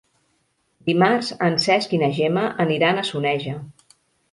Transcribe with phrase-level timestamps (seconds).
[0.89, 3.57] Dimarts en Cesc i na Gemma aniran a Soneja.